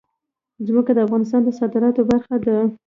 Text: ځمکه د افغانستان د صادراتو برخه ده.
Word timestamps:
ځمکه 0.67 0.91
د 0.93 0.99
افغانستان 1.05 1.41
د 1.43 1.49
صادراتو 1.59 2.01
برخه 2.09 2.35
ده. 2.45 2.57